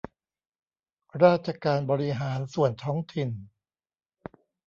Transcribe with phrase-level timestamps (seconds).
[1.23, 3.29] ราชการบริหารส่วนท้องถิ่น